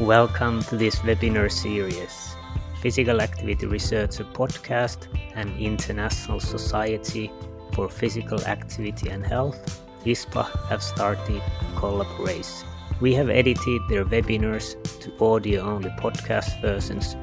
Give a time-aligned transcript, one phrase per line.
[0.00, 2.34] Welcome to this webinar series.
[2.80, 7.30] Physical Activity Researcher podcast and International Society
[7.74, 12.66] for Physical Activity and Health, ISPA, have started a collaboration.
[13.02, 17.14] We have edited their webinars to audio only podcast versions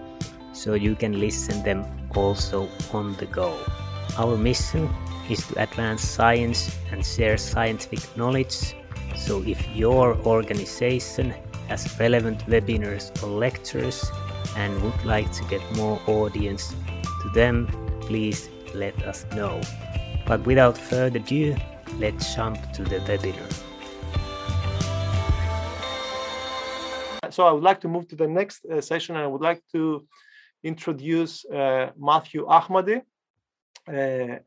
[0.54, 1.84] so you can listen them
[2.16, 3.58] also on the go.
[4.20, 4.88] Our mission
[5.32, 8.76] is to advance science and share scientific knowledge.
[9.16, 11.34] So if your organization
[11.68, 14.10] has relevant webinars or lectures
[14.56, 16.74] and would like to get more audience
[17.22, 17.68] to them,
[18.02, 19.62] please let us know.
[20.26, 21.56] But without further ado,
[22.00, 23.64] let's jump to the webinar.
[27.30, 29.62] So I would like to move to the next uh, session and I would like
[29.74, 30.08] to
[30.64, 33.02] introduce uh, Matthew Ahmadi,
[33.88, 34.40] uh,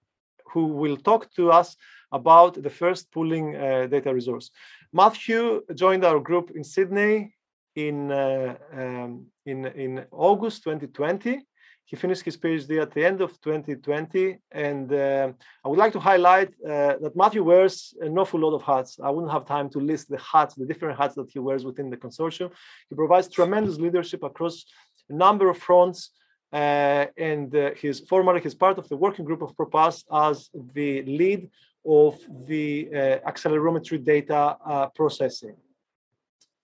[0.52, 1.76] who will talk to us
[2.12, 4.50] about the first pooling uh, data resource.
[4.92, 7.34] Matthew joined our group in Sydney
[7.76, 11.40] in, uh, um, in, in August 2020.
[11.84, 14.38] He finished his PhD at the end of 2020.
[14.50, 15.32] And uh,
[15.64, 18.98] I would like to highlight uh, that Matthew wears an awful lot of hats.
[19.02, 21.90] I wouldn't have time to list the hats, the different hats that he wears within
[21.90, 22.50] the consortium.
[22.88, 24.64] He provides tremendous leadership across
[25.08, 26.10] a number of fronts.
[26.52, 31.02] Uh, and uh, he's formerly he's part of the working group of ProPass as the
[31.02, 31.48] lead
[31.84, 35.56] of the uh, accelerometry data uh, processing.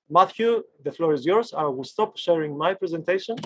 [0.08, 1.52] Matthew, the floor is yours.
[1.56, 3.36] I will stop sharing my presentation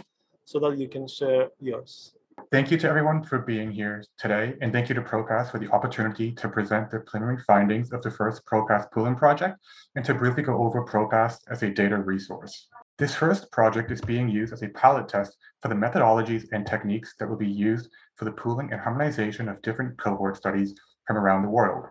[0.44, 2.12] so that you can share yours.
[2.50, 5.70] Thank you to everyone for being here today, and thank you to ProPass for the
[5.70, 9.58] opportunity to present the preliminary findings of the first ProPass pooling project
[9.94, 12.68] and to briefly go over ProPass as a data resource.
[12.98, 17.14] This first project is being used as a pilot test for the methodologies and techniques
[17.18, 20.74] that will be used for the pooling and harmonization of different cohort studies
[21.10, 21.86] from around the world.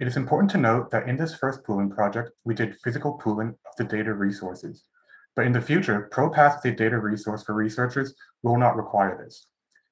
[0.00, 3.48] It is important to note that in this first pooling project, we did physical pooling
[3.48, 4.84] of the data resources.
[5.34, 9.46] But in the future, ProPass as a data resource for researchers will not require this.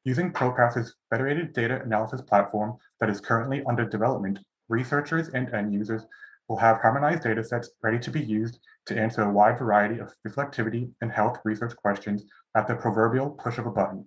[0.04, 4.38] Using ProPass's federated data analysis platform that is currently under development,
[4.70, 6.06] researchers and end users
[6.48, 10.42] will have harmonized datasets ready to be used to answer a wide variety of physical
[10.42, 12.24] activity and health research questions
[12.56, 14.06] at the proverbial push of a button.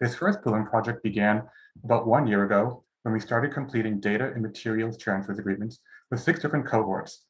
[0.00, 1.44] This first pooling project began
[1.84, 5.78] about one year ago when we started completing data and materials transfers agreements
[6.10, 7.24] with six different cohorts,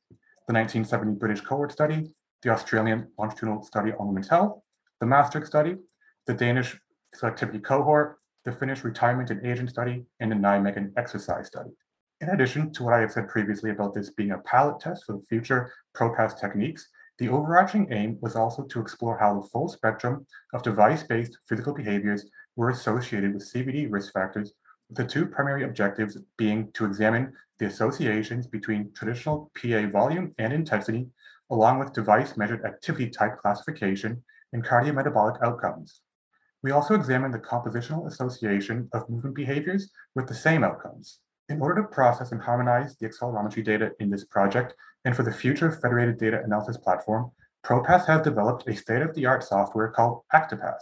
[0.48, 2.10] the 1970 British cohort study,
[2.42, 4.60] the Australian longitudinal study on women's health,
[4.98, 5.76] the Maastricht study,
[6.26, 6.76] the Danish
[7.16, 11.70] selectivity cohort, the Finnish retirement and aging study, and the Nijmegen exercise study.
[12.20, 15.12] In addition to what I have said previously about this being a pilot test for
[15.12, 16.88] the future ProPass techniques,
[17.20, 22.28] the overarching aim was also to explore how the full spectrum of device-based physical behaviors
[22.56, 24.54] were associated with CVD risk factors
[24.90, 31.08] the two primary objectives being to examine the associations between traditional PA volume and intensity,
[31.50, 34.22] along with device-measured activity type classification
[34.52, 36.00] and cardiometabolic outcomes.
[36.62, 41.20] We also examined the compositional association of movement behaviors with the same outcomes.
[41.48, 45.32] In order to process and harmonize the accelerometry data in this project and for the
[45.32, 47.30] future federated data analysis platform,
[47.64, 50.80] ProPass has developed a state-of-the-art software called ActiPass.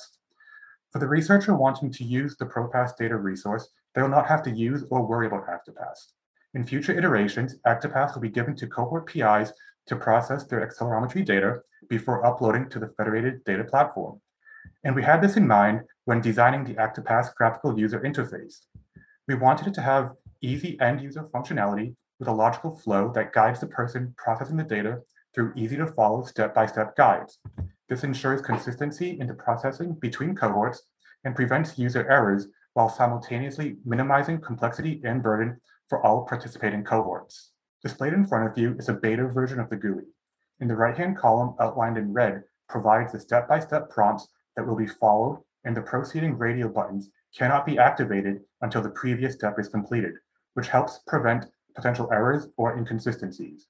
[0.93, 4.51] For the researcher wanting to use the ProPass data resource, they will not have to
[4.51, 6.13] use or worry about ActiPass.
[6.53, 9.53] In future iterations, ActiPass will be given to cohort PIs
[9.87, 14.21] to process their accelerometry data before uploading to the federated data platform.
[14.85, 18.67] And we had this in mind when designing the ActiPass graphical user interface.
[19.27, 23.61] We wanted it to have easy end user functionality with a logical flow that guides
[23.61, 25.01] the person processing the data
[25.35, 27.39] through easy to follow step by step guides.
[27.89, 30.83] This ensures consistency in the processing between cohorts
[31.25, 37.53] and prevents user errors while simultaneously minimizing complexity and burden for all participating cohorts.
[37.83, 40.03] Displayed in front of you is a beta version of the GUI.
[40.61, 45.43] In the right-hand column outlined in red provides the step-by-step prompts that will be followed
[45.65, 50.13] and the proceeding radio buttons cannot be activated until the previous step is completed,
[50.53, 53.69] which helps prevent potential errors or inconsistencies.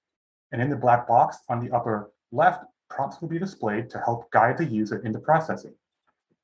[0.50, 4.28] And in the black box on the upper left, prompts will be displayed to help
[4.32, 5.74] guide the user in the processing.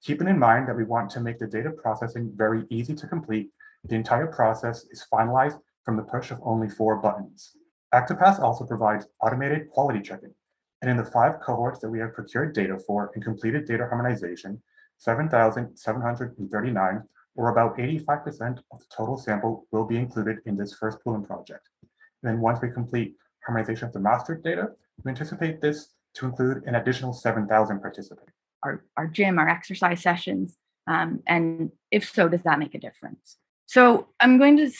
[0.02, 3.52] Keeping in mind that we want to make the data processing very easy to complete,
[3.84, 7.56] the entire process is finalized from the push of only four buttons.
[7.94, 10.34] ActiPass also provides automated quality checking.
[10.80, 14.60] And in the five cohorts that we have procured data for and completed data harmonization,
[14.98, 17.02] 7,739,
[17.36, 21.68] or about 85% of the total sample will be included in this first pooling project.
[21.80, 21.90] And
[22.24, 23.14] then once we complete
[23.46, 24.72] harmonization of the master data,
[25.04, 28.31] we anticipate this to include an additional 7,000 participants
[28.62, 30.56] our, our gym, our exercise sessions?
[30.86, 33.36] Um, and if so, does that make a difference?
[33.66, 34.70] So I'm going to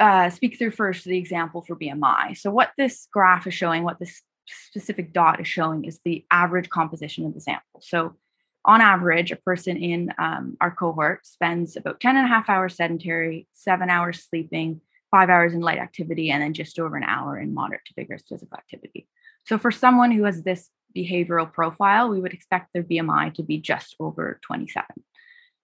[0.00, 2.36] uh, speak through first the example for BMI.
[2.36, 6.68] So what this graph is showing, what this specific dot is showing is the average
[6.68, 7.80] composition of the sample.
[7.80, 8.16] So
[8.64, 12.76] on average, a person in um, our cohort spends about 10 and a half hours
[12.76, 14.80] sedentary, seven hours sleeping,
[15.10, 18.24] five hours in light activity, and then just over an hour in moderate to vigorous
[18.28, 19.08] physical activity.
[19.46, 23.58] So for someone who has this behavioral profile, we would expect their BMI to be
[23.58, 24.86] just over 27.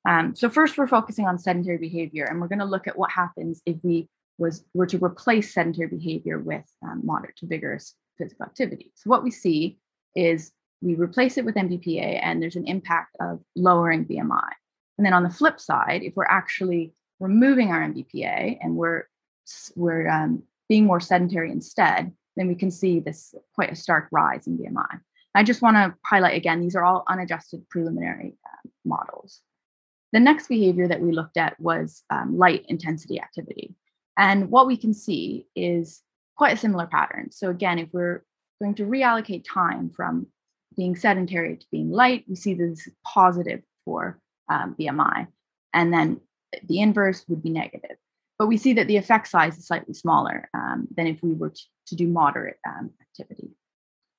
[0.09, 3.11] Um, so first, we're focusing on sedentary behavior, and we're going to look at what
[3.11, 4.09] happens if we
[4.39, 8.93] was were to replace sedentary behavior with um, moderate to vigorous physical activity.
[8.95, 9.79] So what we see
[10.15, 14.51] is we replace it with MVPA, and there's an impact of lowering BMI.
[14.97, 19.05] And then on the flip side, if we're actually removing our MVPA and we're
[19.77, 24.47] we're um, being more sedentary instead, then we can see this quite a stark rise
[24.47, 25.01] in BMI.
[25.35, 29.41] I just want to highlight again, these are all unadjusted preliminary uh, models.
[30.13, 33.75] The next behavior that we looked at was um, light intensity activity.
[34.17, 36.03] And what we can see is
[36.37, 37.31] quite a similar pattern.
[37.31, 38.25] So again, if we're
[38.61, 40.27] going to reallocate time from
[40.77, 45.29] being sedentary to being light, we see this is positive for um, BMI.
[45.75, 46.21] And then
[46.67, 47.97] the inverse would be negative.
[48.39, 51.51] But we see that the effect size is slightly smaller um, than if we were
[51.51, 53.51] to, to do moderate um, activity.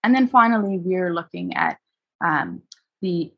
[0.04, 1.78] And then finally, we're looking at
[2.24, 2.62] um,
[3.02, 3.34] the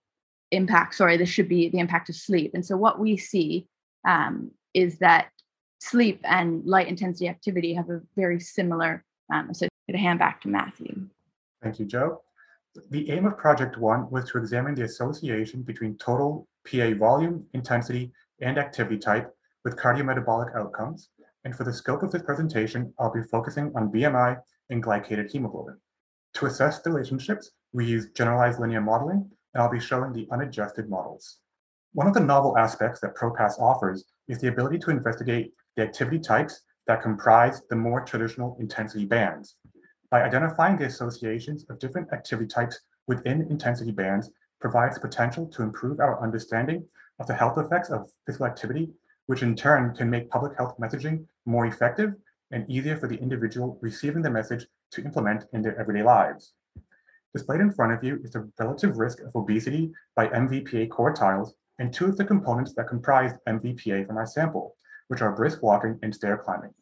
[0.51, 2.51] impact, sorry, this should be the impact of sleep.
[2.53, 3.67] And so what we see
[4.07, 5.29] um, is that
[5.79, 9.03] sleep and light intensity activity have a very similar,
[9.33, 11.07] um, so to hand back to Matthew.
[11.61, 12.21] Thank you, Joe.
[12.89, 18.11] The aim of Project One was to examine the association between total PA volume, intensity,
[18.39, 19.33] and activity type
[19.65, 21.09] with cardiometabolic outcomes.
[21.43, 25.77] And for the scope of this presentation, I'll be focusing on BMI and glycated hemoglobin.
[26.35, 30.89] To assess the relationships, we use generalized linear modeling, and I'll be showing the unadjusted
[30.89, 31.39] models.
[31.93, 36.19] One of the novel aspects that ProPass offers is the ability to investigate the activity
[36.19, 39.57] types that comprise the more traditional intensity bands.
[40.09, 45.99] By identifying the associations of different activity types within intensity bands provides potential to improve
[45.99, 46.85] our understanding
[47.19, 48.89] of the health effects of physical activity,
[49.27, 52.13] which in turn can make public health messaging more effective
[52.51, 56.53] and easier for the individual receiving the message to implement in their everyday lives.
[57.33, 61.93] Displayed in front of you is the relative risk of obesity by MVPA quartiles and
[61.93, 64.75] two of the components that comprise MVPA from our sample,
[65.07, 66.73] which are brisk walking and stair climbing.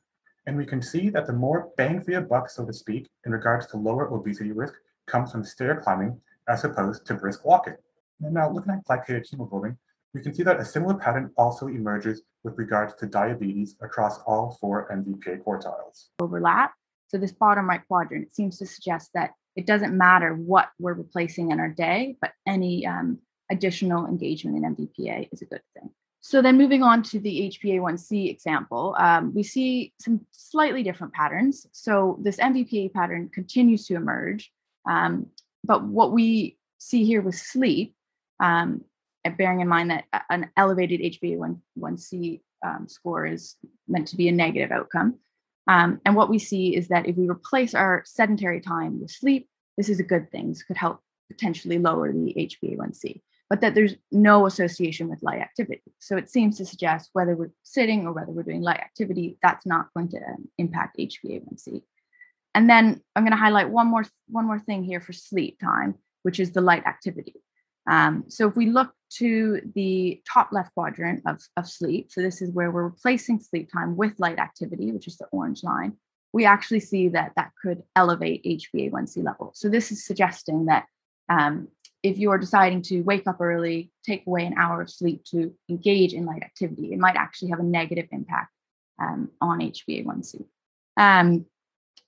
[0.47, 3.31] And we can see that the more bang for your buck, so to speak, in
[3.31, 4.73] regards to lower obesity risk
[5.07, 7.75] comes from stair climbing as opposed to brisk walking.
[8.21, 9.77] And now looking at glycated hemoglobin,
[10.13, 14.57] we can see that a similar pattern also emerges with regards to diabetes across all
[14.59, 16.07] four MVPA quartiles.
[16.19, 16.73] Overlap.
[17.07, 20.93] So this bottom right quadrant it seems to suggest that it doesn't matter what we're
[20.93, 23.19] replacing in our day, but any um,
[23.51, 25.89] additional engagement in MVPA is a good thing.
[26.21, 31.65] So then moving on to the HbA1c example, um, we see some slightly different patterns.
[31.71, 34.51] So this MVPA pattern continues to emerge,
[34.87, 35.27] um,
[35.63, 37.95] but what we see here with sleep,
[38.39, 38.83] um,
[39.37, 43.55] bearing in mind that an elevated HbA1c um, score is
[43.87, 45.19] meant to be a negative outcome.
[45.67, 49.47] Um, and what we see is that if we replace our sedentary time with sleep,
[49.77, 50.49] this is a good thing.
[50.49, 55.81] This could help potentially lower the HbA1c but that there's no association with light activity.
[55.97, 59.65] So it seems to suggest whether we're sitting or whether we're doing light activity, that's
[59.65, 61.81] not going to um, impact HbA1c.
[62.53, 65.95] And then I'm going to highlight one more one more thing here for sleep time,
[66.23, 67.35] which is the light activity.
[67.87, 72.41] Um, so if we look to the top left quadrant of, of sleep, so this
[72.41, 75.93] is where we're replacing sleep time with light activity, which is the orange line,
[76.31, 79.51] we actually see that that could elevate HbA1c level.
[79.55, 80.85] So this is suggesting that
[81.27, 81.67] um,
[82.03, 86.13] if you're deciding to wake up early, take away an hour of sleep to engage
[86.13, 88.51] in light activity, it might actually have a negative impact
[89.01, 90.45] um, on HbA1c.
[90.97, 91.45] Um,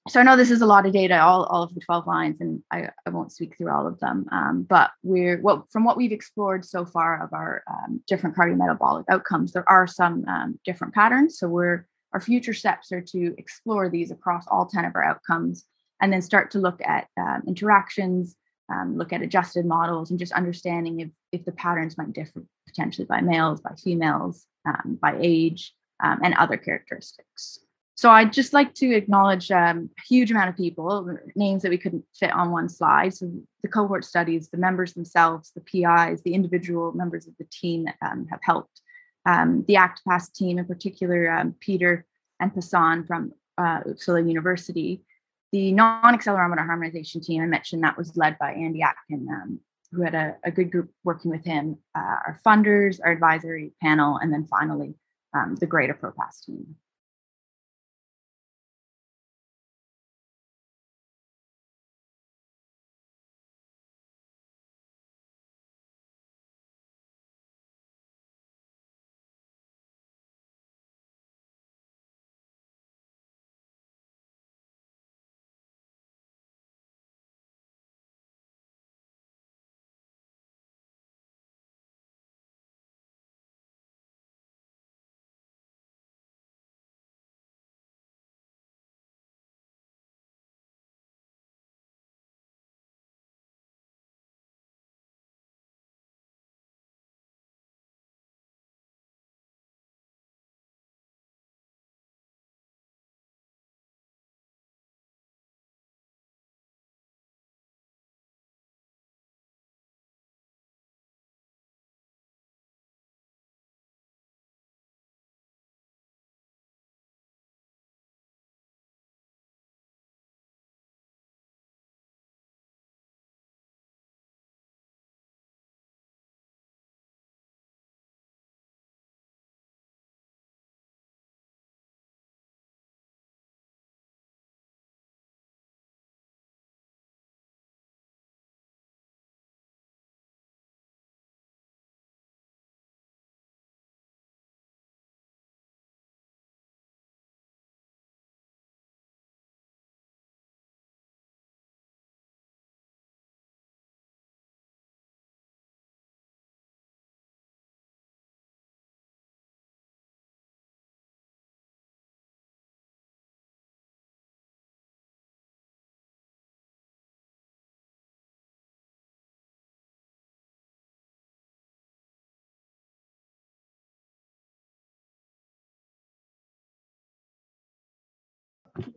[0.07, 2.41] so I know this is a lot of data, all, all of the 12 lines,
[2.41, 4.25] and I, I won't speak through all of them.
[4.31, 9.05] Um, but we're well, from what we've explored so far of our um, different cardiometabolic
[9.09, 11.37] outcomes, there are some um, different patterns.
[11.37, 15.63] So we're our future steps are to explore these across all 10 of our outcomes
[16.01, 18.35] and then start to look at um, interactions
[18.69, 23.05] um, look at adjusted models and just understanding if, if the patterns might differ potentially
[23.05, 27.59] by males, by females, um, by age, and other characteristics.
[28.01, 31.77] So I'd just like to acknowledge um, a huge amount of people, names that we
[31.77, 33.13] couldn't fit on one slide.
[33.13, 33.31] So
[33.61, 37.97] the cohort studies, the members themselves, the PIs, the individual members of the team that
[38.01, 38.81] um, have helped.
[39.27, 42.07] Um, the ActiPass team, in particular, Peter
[42.39, 45.03] and Pasan from uh, Uppsala University,
[45.51, 49.59] the non-accelerometer harmonization team, I mentioned that was led by Andy Atkin, um,
[49.91, 54.17] who had a, a, good group working with him, uh, our funders, our advisory panel,
[54.17, 54.95] and then finally
[55.35, 56.77] um, the greater ProPass team.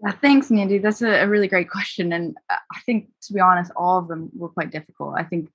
[0.02, 0.78] Yeah, thanks, Manny.
[0.78, 2.12] That's a, a, really great question.
[2.12, 5.14] And uh, I think, to be honest, all of them were quite difficult.
[5.16, 5.50] I think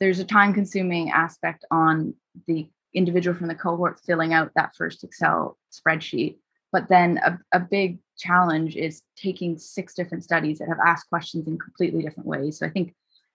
[0.00, 2.14] there's a time consuming aspect on
[2.46, 6.36] the individual from the cohort filling out that first Excel spreadsheet.
[6.72, 11.46] But then a, a big challenge is taking six different studies that have asked questions
[11.46, 12.58] in completely different ways.
[12.58, 12.94] So I think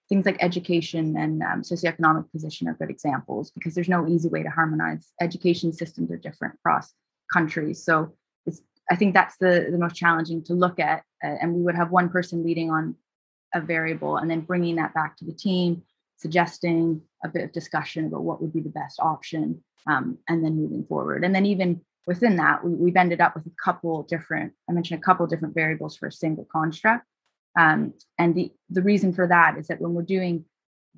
[0.09, 4.43] things like education and um, socioeconomic position are good examples because there's no easy way
[4.43, 5.13] to harmonize.
[5.21, 6.93] Education systems are different across
[7.31, 7.83] countries.
[7.83, 8.13] So
[8.89, 11.03] I think that's the, the most challenging to look at.
[11.23, 12.95] Uh, and we would have one person leading on
[13.53, 15.83] a variable and then bringing that back to the team,
[16.17, 20.55] suggesting a bit of discussion about what would be the best option, um, and then
[20.55, 21.23] moving forward.
[21.23, 24.99] And then even within that, we, have ended up with a couple different, I mentioned
[24.99, 27.05] a couple different variables for a single construct.
[27.57, 30.45] Um, and the, the reason for that is that when we're doing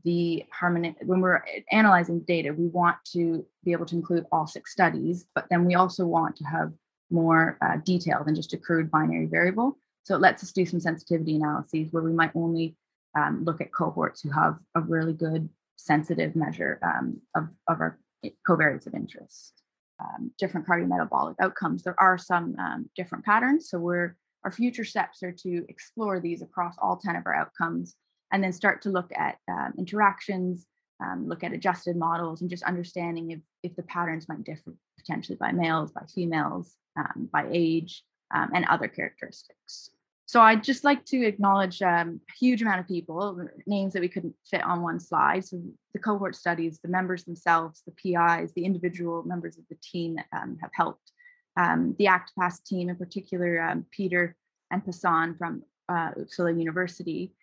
[0.03, 4.71] the harmony, when we're analyzing data, we want to be able to include all six
[4.71, 6.71] studies, but then we also want to have
[7.11, 9.77] more uh, detail than just a crude binary variable.
[10.03, 12.75] So it lets us do some sensitivity analyses where we might only
[13.17, 17.99] um, look at cohorts who have a really good sensitive measure um, of, of our
[18.47, 19.53] covariates of interest.
[19.99, 21.83] Um, different cardiometabolic outcomes.
[21.83, 23.69] There are some um, different patterns.
[23.69, 27.95] So we're our future steps are to explore these across all 10 of our outcomes
[28.31, 30.65] and then start to look at um, interactions,
[31.03, 35.37] um, look at adjusted models and just understanding if, if the patterns might differ potentially
[35.39, 39.91] by males, by females, um, by age, um, and other characteristics.
[40.25, 44.07] So I'd just like to acknowledge um, a huge amount of people, names that we
[44.07, 45.43] couldn't fit on one slide.
[45.43, 45.61] So
[45.93, 50.27] the cohort studies, the members themselves, the PIs, the individual members of the team that
[50.31, 51.11] um, have helped.
[51.57, 54.37] Um, the ActiPass team, in particular, um, Peter
[54.71, 57.33] and Pasan from uh, Uppsala University.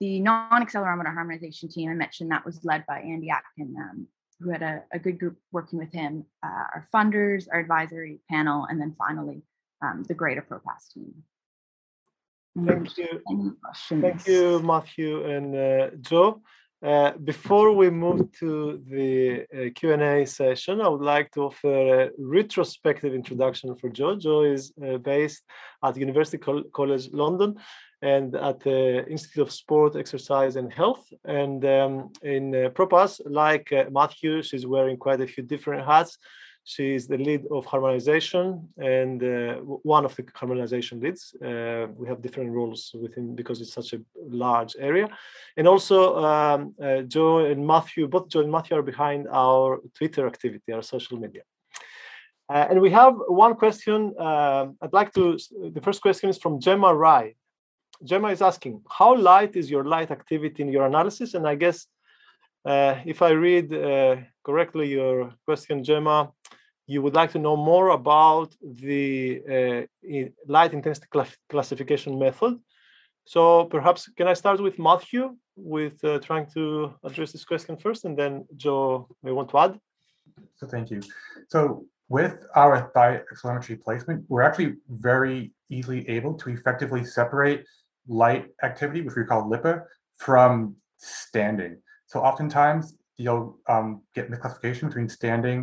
[0.00, 3.76] The non-accelerometer harmonization team, I mentioned that was led by Andy Atkin,
[4.40, 8.66] who had a, a, good group working with him, uh, our funders, our advisory panel,
[8.66, 9.42] and then finally
[9.82, 11.12] um, the greater ProPass team.
[12.66, 13.22] Thank you.
[13.88, 16.42] Thank you, Matthew and uh, Joe.
[16.80, 22.10] Uh, before we move to the uh, Q&A session, I would like to offer a
[22.18, 24.16] retrospective introduction for Joe.
[24.16, 25.42] Joe is uh, based
[25.84, 27.56] at University College London
[28.00, 31.04] and at the Institute of Sport, Exercise and Health.
[31.24, 36.16] And um, in uh, ProPass, like uh, Matthew, she's wearing quite a few different hats.
[36.72, 39.54] She's the lead of harmonization and uh,
[39.94, 41.34] one of the harmonization leads.
[41.42, 44.00] Uh, we have different roles within because it's such a
[44.44, 45.08] large area.
[45.56, 50.26] And also, um, uh, Joe and Matthew, both Joe and Matthew are behind our Twitter
[50.26, 51.40] activity, our social media.
[52.52, 54.14] Uh, and we have one question.
[54.20, 55.38] Uh, I'd like to.
[55.76, 57.34] The first question is from Gemma Rai.
[58.04, 61.32] Gemma is asking, how light is your light activity in your analysis?
[61.32, 61.86] And I guess
[62.66, 66.30] uh, if I read uh, correctly your question, Gemma,
[66.88, 70.24] you would like to know more about the uh,
[70.56, 72.54] light intensity cl classification method.
[73.34, 73.42] So
[73.74, 75.24] perhaps can I start with Matthew
[75.76, 76.62] with uh, trying to
[77.08, 78.32] address this question first, and then
[78.64, 79.72] Joe may want to add.
[80.58, 81.00] So thank you.
[81.52, 81.84] So
[82.16, 87.60] with our thigh accelerometry placement, we're actually very easily able to effectively separate
[88.22, 89.74] light activity, which we call LIPA,
[90.26, 90.50] from
[90.96, 91.72] standing.
[92.10, 92.84] So oftentimes
[93.18, 95.58] you'll um, get misclassification between standing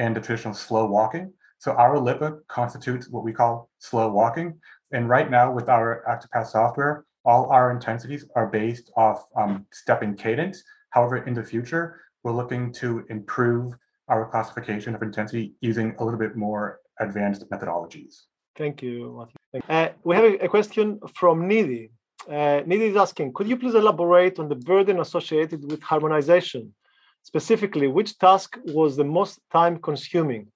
[0.00, 1.32] and the traditional slow walking.
[1.58, 4.58] So our LIPA constitutes what we call slow walking.
[4.92, 10.16] And right now with our ActiPass software, all our intensities are based off um, stepping
[10.16, 10.64] cadence.
[10.88, 13.74] However, in the future, we're looking to improve
[14.08, 18.14] our classification of intensity using a little bit more advanced methodologies.
[18.56, 19.60] Thank you, Matthew.
[19.68, 21.90] Uh, we have a, question from Nidhi.
[22.26, 26.74] Uh, Nidhi is asking, could you please elaborate on the burden associated with harmonization?
[27.22, 30.48] Specifically, which task was the most time consuming?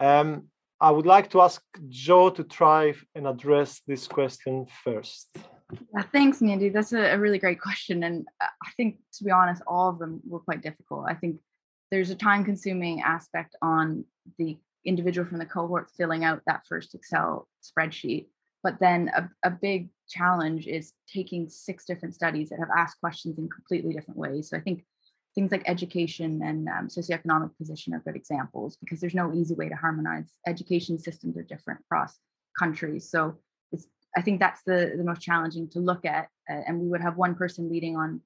[0.00, 0.48] Um,
[0.80, 5.28] I would like to ask Joe to try and address this question first.
[5.94, 6.68] Yeah, thanks, Manny.
[6.68, 8.04] That's a, a, really great question.
[8.04, 11.06] And uh, I think, to be honest, all of them were quite difficult.
[11.08, 11.38] I think
[11.90, 14.04] there's a time consuming aspect on
[14.38, 18.26] the individual from the cohort filling out that first Excel spreadsheet.
[18.62, 23.38] But then a, a big challenge is taking six different studies that have asked questions
[23.38, 24.50] in completely different ways.
[24.50, 24.84] So I think
[25.34, 29.68] things like education and um, socioeconomic position are good examples because there's no easy way
[29.68, 30.32] to harmonize.
[30.46, 32.18] Education systems are different across
[32.58, 33.10] countries.
[33.10, 33.36] So
[33.72, 33.86] it's,
[34.16, 36.28] I think that's the, the most challenging to look at.
[36.48, 38.20] Uh, and we would have one person leading on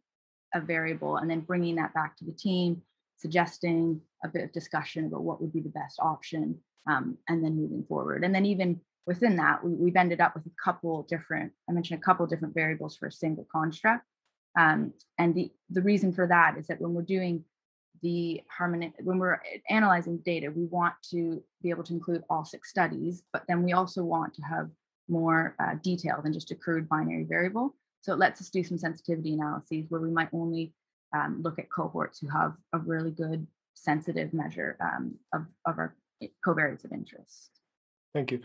[0.55, 2.83] a variable and then bringing that back to the team,
[3.17, 7.57] suggesting a bit of discussion about what would be the best option um, and then
[7.57, 8.25] moving forward.
[8.25, 12.01] And then even within that, we, have ended up with a couple different, I mentioned
[12.01, 14.05] a couple different variables for a single construct.
[14.59, 17.45] Um, and the, the reason for that is that when we're doing
[18.03, 22.69] the harmony, when we're analyzing data, we want to be able to include all six
[22.69, 24.69] studies, but then we also want to have
[25.09, 27.75] more uh, detailed than just a crude binary variable.
[28.03, 30.75] So it lets us do some sensitivity analyses where we might only
[31.15, 35.95] um, look at cohorts who have a really good sensitive measure um, of, of our
[36.45, 37.51] covariates of interest.
[38.13, 38.41] Thank you.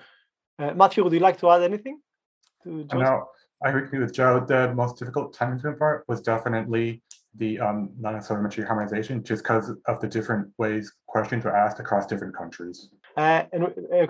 [0.59, 1.99] Uh, Matthew, would you like to add anything?
[2.63, 3.27] To no,
[3.63, 4.43] I agree with Joe.
[4.45, 7.01] The most difficult time management part was definitely
[7.35, 12.35] the um, non-accelerometry harmonization, just because of the different ways questions were asked across different
[12.35, 12.89] countries.
[13.17, 13.63] Uh, and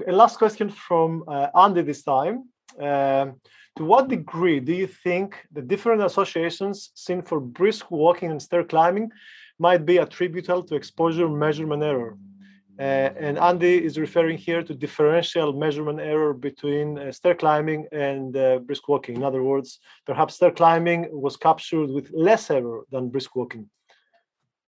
[0.08, 2.50] a last question from uh, Andy this time.
[2.80, 3.40] Um,
[3.78, 8.64] to what degree do you think the different associations seen for brisk walking and stair
[8.64, 9.10] climbing
[9.60, 12.18] might be attributable to exposure measurement error?
[12.80, 18.36] Uh, and Andy is referring here to differential measurement error between uh, stair climbing and
[18.36, 19.16] uh, brisk walking.
[19.16, 23.70] In other words, perhaps stair climbing was captured with less error than brisk walking.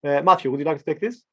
[0.05, 1.25] Matthew, would you like to take this?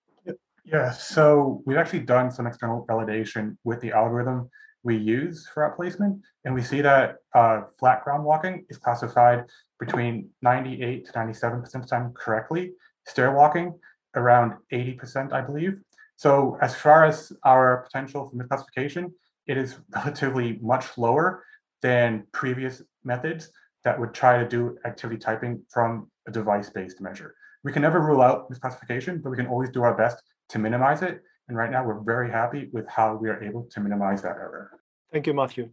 [0.65, 4.49] Yeah, so we've actually done some external validation with the algorithm
[4.81, 9.45] we use for outplacement, and we see that uh, flat ground walking is classified
[9.79, 12.73] between 98 to 97% of the time correctly,
[13.05, 13.77] stair walking
[14.15, 15.79] around 80%, I believe,
[16.15, 19.11] so as far as our potential for misclassification,
[19.47, 21.43] it is relatively much lower
[21.81, 23.49] than previous methods
[23.83, 27.35] that would try to do activity typing from a device-based measure.
[27.63, 31.01] We can never rule out misclassification, but we can always do our best to minimize
[31.01, 31.21] it.
[31.47, 34.71] And right now, we're very happy with how we are able to minimize that error.
[35.11, 35.69] Thank you, Matthew.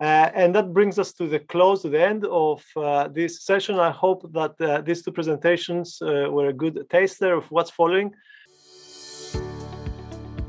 [0.00, 3.78] Uh, and that brings us to the close, to the end of uh, this session.
[3.78, 8.12] I hope that uh, these two presentations uh, were a good taster of what's following.